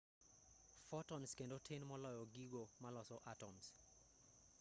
fotons 0.87 1.29
kendo 1.39 1.57
tin 1.67 1.81
moloyo 1.89 2.23
gigo 2.33 2.63
maloso 2.83 3.17
atoms 3.33 3.65